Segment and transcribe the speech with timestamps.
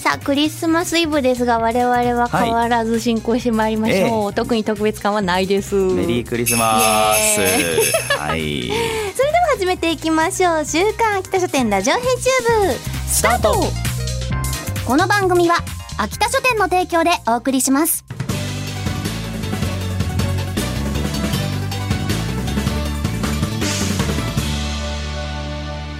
[0.00, 5.74] さあクリスマスイブですが我々は変わらず進行してまいりましょう、特に特別感はないです。
[5.74, 6.80] メリークリスマ
[7.14, 7.40] ス。
[8.16, 8.72] はい。
[9.14, 10.64] それでは始めていきましょう。
[10.64, 12.30] 週刊秋田書店ラジオ編集
[12.66, 13.54] 部スタート。
[14.86, 15.56] この番組は
[15.98, 18.02] 秋田書店の提供でお送りします。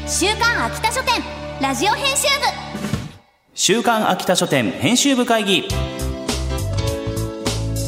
[0.06, 1.22] 週刊秋田書店
[1.60, 2.26] ラジオ編集
[3.62, 5.60] 週刊秋田書店編集部会議。
[5.60, 5.68] 部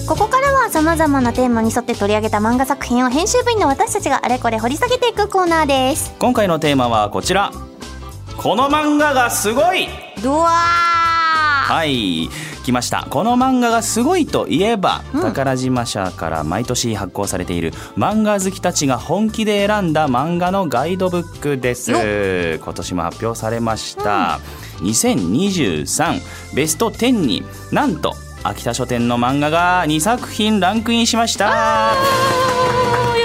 [0.07, 6.15] ここからは様々なテーマに沿って取り上げた漫画作品を編集部員の私たちがあれこれ掘り下げていくコーナーです。
[6.19, 7.53] 今回のテーマはこちら。
[8.37, 9.89] この漫画がすごい。
[10.21, 12.29] はい。
[12.65, 13.07] 来ました。
[13.09, 21.93] この漫画がすごいといえば、宝島社から毎年発行されている漫画好きたちが本気で選んだ漫画のガイドブックです。
[22.59, 24.39] 今年も発表されました、
[24.83, 31.45] 2023ベスト10になんと秋田書店の漫画が2作品ランクインしました。
[31.45, 31.95] や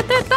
[0.01, 0.35] ってた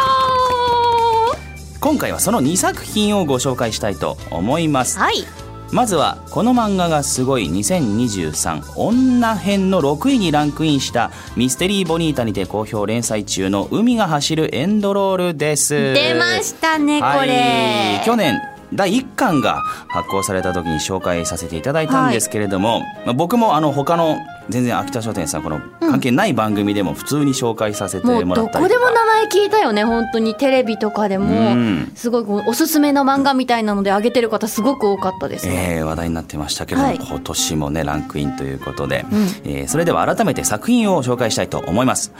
[1.79, 4.99] 今回はその2作品をご紹介したいと思います。
[4.99, 5.25] はい。
[5.71, 15.93] まずはこの漫画がすごい2023女編の6位にランクインしたミステリーボニータにて好評連載中の海が走るエンドロールです。
[15.93, 18.05] 出ましたねこはれい。
[18.05, 18.41] 去年
[18.73, 24.17] 第1巻が発行された時に紹介させていただいたんですけれども、まあ僕もあの他の
[24.49, 28.85] 全然秋田書店さんこの関係ない番組でも普通に紹介させてもらどこでったりとか。
[28.85, 30.35] も名前聞いたよね本当に。
[30.35, 31.91] テレビとかでも、うん。
[31.95, 36.99] すごいこうおすすめの漫画みたいなので上げてる方すごく多かったですね、えー話題になってましたけれども、はい。
[37.01, 39.05] 今年もねランクインということで、
[39.43, 42.11] えーそれでは改めて作品を紹介したいと思います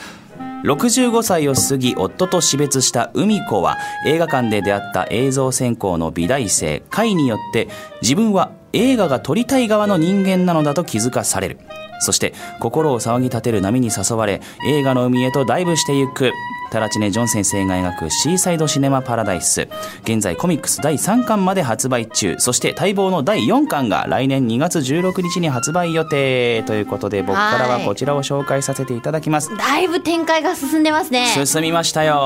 [0.63, 7.67] 65歳を過ぎ夫と死別した海子は映画館で出会った映像専攻の美大生甲斐によって
[8.01, 11.59] 自分は映画が撮りたい側の人間なのだと気づかされる。
[12.01, 16.31] そして心を騒ぎ立てる波に誘われ映画の海へとダイブしてゆく。
[16.71, 19.67] タラチネ・ジョン先生が描くシーサイド・シネマ・パラダイス
[20.03, 22.37] 現在コミックス第3巻まで発売中。
[22.39, 29.53] そして待望の第4巻が来年2月16日に発売予定ということで僕からはこちらを紹介させていただきます。
[29.57, 31.27] だいぶ展開が進んでますね。
[31.45, 32.23] 進みましたよ、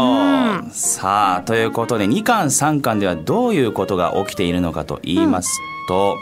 [0.70, 5.50] さあということで2巻3巻ではどういうことが起きているのかと言います
[5.88, 6.18] と、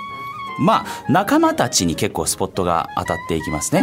[0.59, 3.81] まあ仲間たちに結構スポットが当たっていきますね、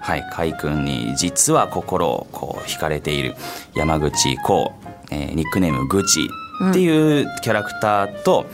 [0.00, 3.34] はい海君に実は心をこう惹かれている
[3.74, 6.28] 山口こう、えーニックネームグチ。
[6.70, 8.46] っていうキャラクターと、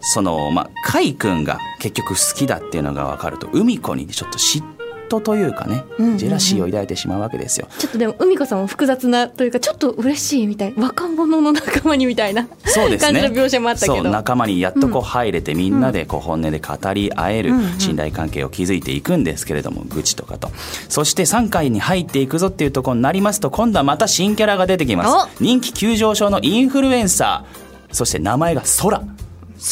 [0.00, 4.62] そのまあ海君が結局好きだっていうのが分かると海子にちょっと嫉
[5.08, 5.84] 妬というかね、
[6.16, 7.68] ジェラシーを抱いてしまうわけですよ。
[7.78, 13.20] ちょっとでも海子さんも複雑なというかちょっと嬉しいみたい若者の仲間にみたいな そうですね。
[13.20, 13.94] 感じの描写もあったけど。
[13.96, 20.50] そう仲間にやっとこう入れて、みんなでこう本音で語り合える信頼関係を築いていくんですけれども愚痴とかと。
[20.88, 25.28] そして3回に入っていくぞっていうところになりますと今度はまた新キャラが出てきます。
[25.40, 27.94] 人気急上昇のインフルエンサー。
[27.94, 29.02] そして名前が空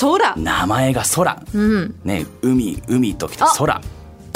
[0.00, 1.94] 空名前が空、うん。
[2.04, 3.80] ね海海ときて空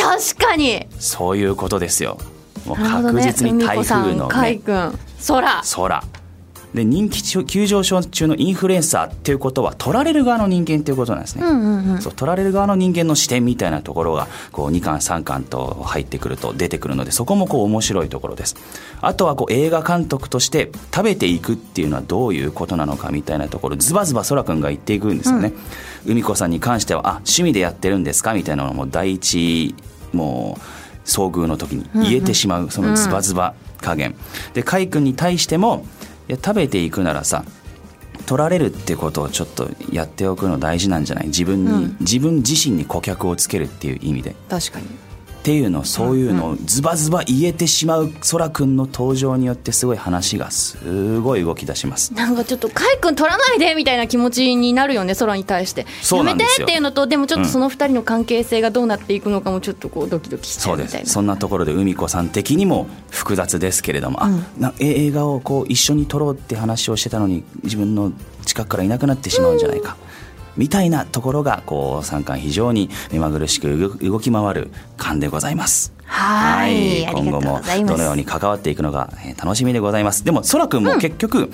[0.08, 0.86] 確かに。
[0.98, 2.18] そういうことですよ。
[2.66, 4.98] もう確実に台風の、ね、君。
[5.26, 5.62] 空。
[5.62, 6.04] 空。
[6.74, 11.42] で人気急上昇中のインフルエンサーっていうことは取られる側の人間っていうことなんですね、
[12.00, 18.54] そう取られる側の人間の視点みたいなところがこう2巻3巻と入ってくると出てくるのでそこもこう面白いところです。
[19.00, 25.54] あとはこう映画監督として食べていくっていうのはどういうことなのかみたいなところズバズバ空くんが言っていくんですよね、
[26.06, 29.74] 海子さんに関してはあ趣味でやってるんですかみたいなのも第一
[30.12, 30.62] もう
[31.08, 34.14] 遭遇の時に言えてしまうそのズバズバ加減。
[34.54, 35.86] で海君に対しても
[36.28, 37.44] いや食べていくならさ
[38.26, 41.28] 取られるってことをちょっとやっておくの大事なんじゃない？
[41.28, 44.36] 自分に、自分自身に顧客をつけるっていう意味で。
[44.50, 44.86] 確かに
[45.38, 52.12] っていうのそういうのをズバズバ言えてしまう空くんの登場によってすごい話がすごい動き出します。
[52.12, 55.86] なんかちょっと海君取らないでみたいな気持ちになるよね空に対して。
[56.10, 61.06] やめてっていうのとでもちょっとその二人の関係性がどうなっていくのかもちょっとこうドキドキしちゃそううでみたいな。
[61.06, 61.12] す。
[61.12, 68.12] そんなところで海子さん的にも複雑ですけれども、あなえ映画をこう一緒に撮ろうって話をしてたのに自分の
[68.44, 69.96] 近くからいなくなってしまうんじゃないか、
[70.58, 75.94] みたいなところがこう三巻非常に目まぐるしく動動き回る巻でございます。
[76.04, 77.06] はい。
[77.06, 80.24] ありがとう今後もどのように関わっていくのがえー楽しみでございます。
[80.24, 81.50] でもそらくんも結局、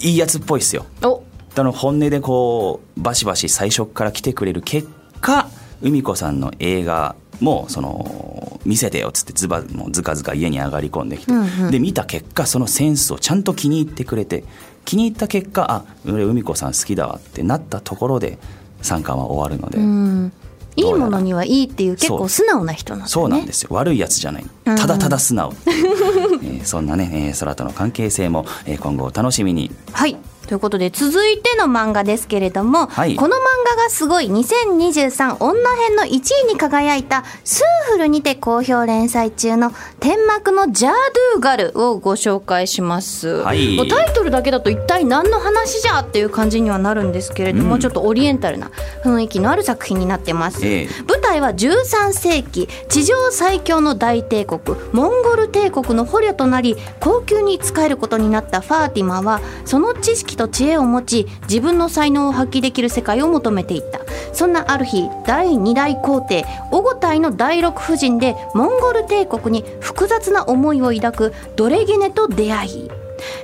[0.00, 0.86] いいやつっぽいっすよ。
[1.02, 1.22] お。
[1.54, 4.88] あの本音でこうバシバシ最初から来てくれる結
[5.20, 5.48] 果
[5.82, 11.32] 海子さんの映画もその見せてよっつってズバもうずかずか家に上がり込んできて、
[11.70, 14.44] で見た結果そのセンスをちゃんと気に入ってくれて
[14.84, 18.38] 気に入った結果あ俺海子さん好きだわってなったところで
[18.82, 20.32] 3巻は終わるので、うん。
[20.76, 23.10] いいものにはいいっていう結構素直な人なんだね。
[23.10, 23.68] そうなんですよ。
[23.72, 24.46] 悪いやつじゃない。
[24.64, 29.72] ただただ素直、えーそんなね、えー空との関係性も、えー今後お楽しみに。
[29.92, 30.16] はい
[30.48, 33.14] ということで続いての漫画ですけれども、はい。
[33.16, 33.40] この漫
[33.76, 40.92] 画がすごい2023女編の1位に輝いたスーフルにて好評連載中の天幕のジャー
[41.34, 43.76] ドゥーガルをご紹介します、はい。
[43.76, 47.80] もうタイトルだけだと一体何の話じゃっていう感じにはなるんですけれども、うん。
[47.80, 48.70] ちょっとオリエンタルな
[49.04, 50.88] 雰囲気のある作品になってます、ええ。
[51.06, 54.60] 舞台は13世紀地上最強の大帝国
[54.92, 64.00] モンゴル帝国の捕虜となり高級に仕えることになったファーティマはその知識と知恵を持ち自分の才能を発揮できる世界を求めていった。
[64.32, 72.90] そんなある日第2代皇帝オゴタイの第六夫人でモンゴル帝国に複雑な思いを抱くドレゲネと出会い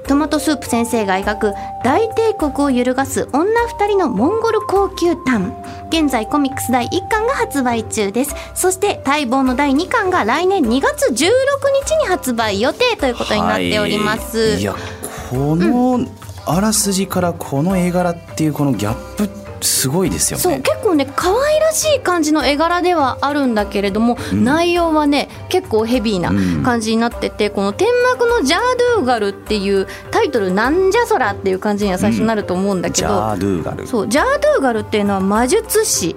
[0.06, 5.52] トマトスープ先生が描く大帝国を揺るがす女二人のモンゴル高級譚
[5.88, 8.34] 現在コミックス第1巻が発売中です。
[8.54, 11.26] そして待望の第2巻が来年2月16日
[12.00, 14.74] に発売予定ということになっております、はい、いや
[15.30, 16.06] この
[16.46, 20.42] あらすじからこの絵柄っていうこのギャップってすごいですよね。
[20.42, 24.44] そう結構ね可愛らしい感じの絵柄ではあるんだけれども、うん。
[24.44, 26.30] 内容はね結構ヘビーな
[26.62, 28.60] 感じになってて、この「天幕のジャー
[28.96, 33.86] ドゥーガル」っていうタイトルなんじゃそらっていう感じには最初なると思うんだけど、ジャードゥーガル。
[33.86, 36.14] そうジャードゥーガルっていうのは魔術師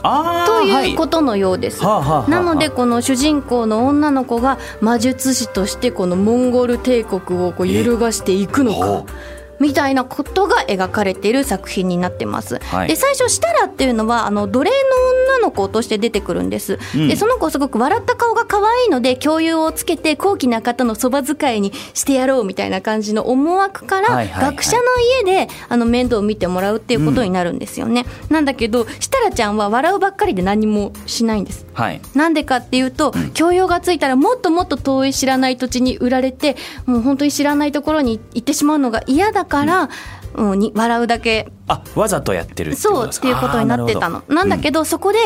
[0.00, 0.92] とはい。
[0.92, 1.82] いうことのようです。
[1.84, 9.12] はあはあはあなのでこの主人公の女の子が魔術師としてこのモンゴル帝国をこう揺るがしていくのほか
[9.60, 12.58] みたいなことが描かれている作品になってます。
[12.58, 16.78] はいで最初シタラっていうのはあの奴隷の女の子として出てくるんです。
[16.94, 24.82] うんでその子すごく笑った顔が可愛いので共有をつけて高貴な方のそば使いにしてやろうみたいな感じの思惑から、学者の
[25.24, 28.06] 家であの面倒を見てもらうっていうことになるんですよね。
[28.28, 31.66] なんだけどシタラちゃんは笑うばっかりで何もしないんです。
[31.74, 39.90] はいなんでかっていうと、教養がついたらもっともっと遠い知らない土地に売られてもう本当に知らないところに行ってしまうのが嫌だから、
[40.38, 41.48] もうに笑うだけ。
[41.66, 44.22] あわざとやってるそうっていうことになってたの。
[44.28, 45.18] なんだけど、そこで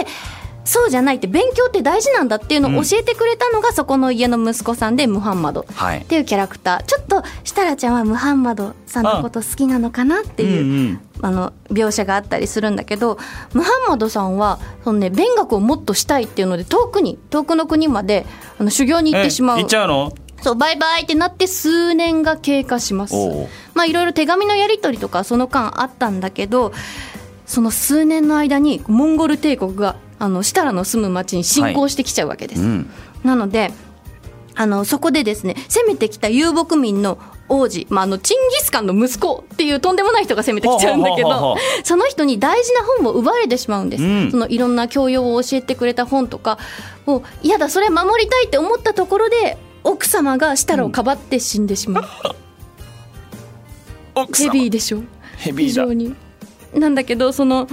[0.64, 5.66] そうじゃないって勉強って大事なんだっていうのを教えてくれたのがそこの家の息子さんでムハンマド。
[5.74, 5.98] はい。
[5.98, 6.82] っていうキャラクター。
[6.84, 11.00] ちょっと設楽ちゃんはムハンマドさんのこと好きなのかなっていううんうん。
[11.24, 13.16] あの描写があったりするんだけど
[13.54, 18.26] ムハンマドさんはその、ね、勉学をもっとしたいっていうので遠くに遠くの国まで
[18.58, 19.58] あの修行に行ってしまう。
[19.58, 20.12] え行っちゃうの？
[20.42, 23.14] そうバイバイってなって数年が経過します。
[23.74, 26.72] まあいろいろ手紙のやり取りとかその間あったんだけど
[27.46, 32.90] その数年の間にモンゴル帝国があの設楽の住む町に侵攻してきちゃうわけです、うん。
[33.24, 33.72] なので
[34.54, 37.18] あのそこでですね攻めてきた遊牧民の
[37.48, 44.30] 王子、まあ、あのチンギスカンの息子っていうとんでもない人が攻めてきちゃうんだけどその人に大事な本を奪われてしまうんです、うん。
[44.30, 46.58] そのいろんな教養を教えてくれた本とか
[47.04, 52.10] もう嫌だそれ守りたいって思ったところで奥様が設楽をかばって死んでしまう、ヘ
[54.22, 54.52] 奥様。
[54.52, 54.98] ビーでしょ？
[55.38, 55.84] 非ヘビーだ。
[55.86, 56.14] 常に。
[56.74, 57.68] なんだけどその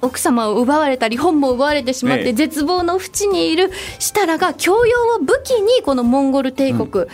[0.00, 2.24] 奥様を奪われたり本も奪われてしまっええ。
[2.26, 7.06] て絶望の淵にいる設楽が教養を武器にこのモンゴル帝国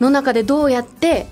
[0.00, 1.26] の中でどうやって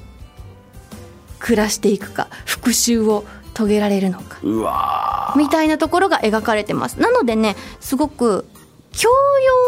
[1.40, 5.34] 暮らしていくか復讐を遂げられるのか。
[5.36, 6.94] みたいなところが描かれてます。
[7.00, 8.46] なのでねすごく
[8.96, 9.08] 教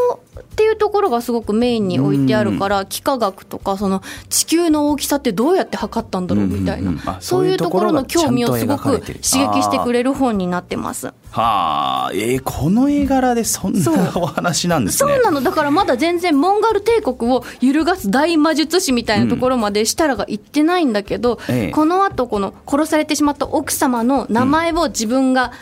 [0.08, 6.96] 養っていうところがすごくメインに置いてあるから幾何学とかその地球の大きさってどうやって測ったんだろうみたいな、うん。
[6.96, 7.00] うん。
[7.02, 11.08] うんあそういうところの興味をすごく刺激してくれる本になってます。
[11.08, 15.12] ーはあえー、この絵柄でそんなお話なんですね。
[15.12, 15.22] そう。
[15.22, 15.40] なの。
[15.40, 21.70] だからまだ全然モンゴル帝国を揺るがす大魔術師みたいなところまで設楽が行ってないんだけど、ええ。
[21.70, 25.52] このあとこの殺されてしまった奥様の名前を自分が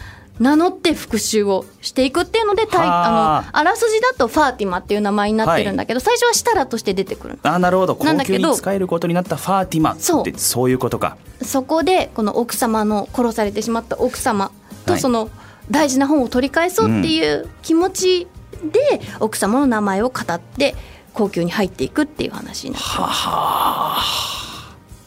[0.41, 3.45] 名乗って復讐をしていくっていうので、あ。
[3.45, 7.53] あのあらすじだとファーティマっていう名前になってるんだけど、最初は設楽として出てくるの。
[7.53, 7.95] あなるほど。
[7.95, 10.23] 高なんだけど級に使えることになったファーティマそう。
[10.23, 11.17] ってそういうことか。
[11.43, 14.87] そこでこの奥様の殺されてしまった奥様はい。
[14.87, 15.31] とその
[15.71, 18.29] 大事な本を取り返そうっていう気持ち
[18.73, 20.75] で奥様の名前を語って
[21.13, 24.44] 高級に入っていくっていう話になってます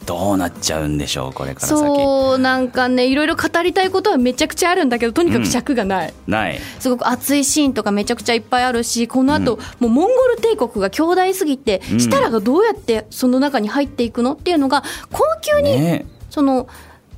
[0.08, 1.78] どうなっちゃうんでしょうこれから先。
[1.78, 6.58] そうなんかねいろいろ語りたいことはめちゃくちゃあるんだけどとにかく尺がない、うん、ない。
[6.80, 16.68] すごく熱いシーンとかめちゃくちゃいっぱいあるしこの後、うん、もうモンゴル帝国が強大すぎて、うん、設楽がどうやってその中に入っていくのっていうのが高級に、ね、その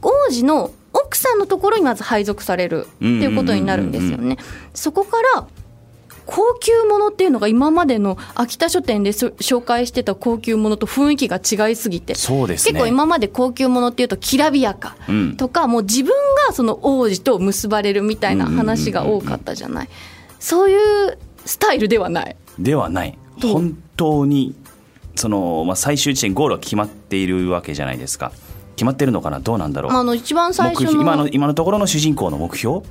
[0.02, 4.37] 王子の奥さんのところにまず配属されるっていうことになるんですよね。
[4.75, 5.47] そこから
[6.32, 14.94] 高級ものっていうのが今までの秋田書店で紹介してた高級ものと雰囲気が違いすぎてそうです、ね、結構今まで高級ものっていうときらびやか。
[15.37, 16.12] とか、うん、もう自分
[16.46, 19.88] がその王子と結ばれるみたいな話が多かったじゃない、
[20.38, 20.76] そうい
[21.08, 22.37] うスタイルではない。
[22.60, 23.18] ではない。
[23.42, 24.54] 本当に
[25.16, 28.30] その、まあ、最終地点ゴールは決まっているわけじゃないですか。
[28.76, 29.40] 決まってるのかな？
[29.40, 32.82] どうなんだろう、あの一番最初の今の今のところの主人公の目標？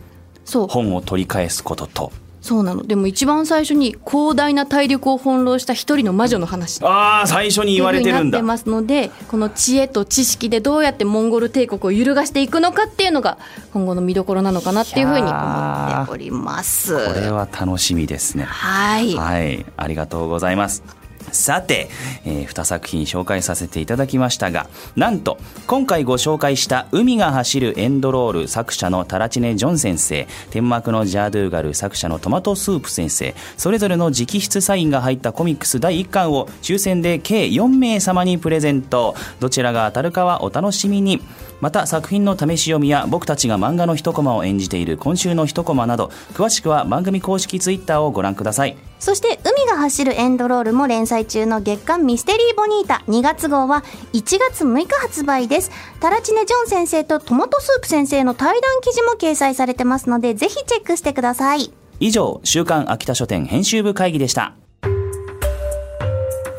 [0.43, 0.67] そう。
[0.67, 2.83] 本を取り返すこととそうなの。
[2.83, 6.83] でも一番最初に広大な大陸を翻弄した一人の魔女の話。
[6.83, 8.37] ああ最初に言われてるんだ。
[8.37, 13.37] ってますのでこの知恵と知識でどうやってモンゴル帝国を揺るがしていくのかっていうのが
[13.73, 16.93] 今後の見どころなのかなっていうふうに思っております。
[17.07, 18.45] これは楽しみですね。
[18.45, 20.98] はい、はい、ありがとうございます
[21.31, 21.89] さて、
[22.25, 39.15] えー、2作品紹介させていただきましたがなんと今回ご紹介した「海が走るエンドロール」作者のタラチネ・ジョン先生天幕のジャードゥーガル作者のトマトスープ先生それぞれの直筆サインが入ったコミックス第1巻を抽選で計4名様にプレゼント。
[39.39, 41.21] どちらが当たるかはお楽しみに。
[41.61, 48.77] また作品の試し読みや僕たちが漫画の一コマを演じている今週の一コマなど詳しくは番組公式ツイッターをご覧ください。
[48.99, 55.71] そして海が走るエンドロールも連載中の月刊ミステリーボニータ2月号は1月6日発売です。
[55.99, 61.71] タラチネ・ジョン先生とトマトスープ先生の対談記事も掲載されてますのでぜひチェックしてください。
[62.01, 64.53] 以上週刊秋田書店編集部会議でした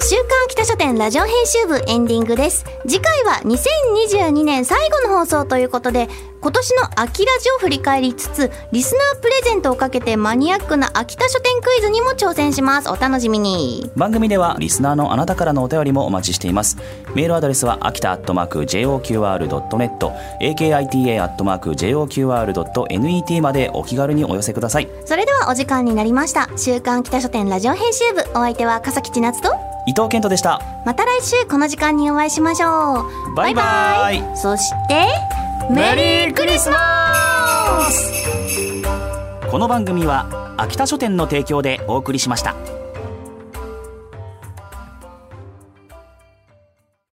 [0.03, 2.65] 週刊北書店ラジオ編集部エンディングです。
[2.89, 6.09] 次回は2022年最後の放送ということで
[6.41, 12.89] 今年の秋ラジを振り返りつつリスナープレゼントをかけてマニアックな秋田書店クイズにも挑戦します。
[12.89, 13.91] お楽しみに。
[13.95, 16.79] 番組ではリスナーのあなたからのお便りもお待ちしています。
[17.15, 19.99] メールアドレスは秋田アットマーク JOQR.net
[20.41, 24.89] akita アットマーク JOQR.net までお気軽にお寄せください。
[25.05, 26.49] それではお時間になりました。
[26.57, 28.23] 週刊北書店ラジオ編集部。
[28.31, 29.55] お相手は笠木千夏と
[29.87, 30.63] 伊藤健人でした。
[30.87, 33.35] また来週この時間にお会いしましょう。
[33.35, 34.37] バイバイ。
[34.37, 35.07] そして
[35.71, 38.13] メリークリスマス
[39.49, 42.80] この番組は秋田書店の提供でお送りしました。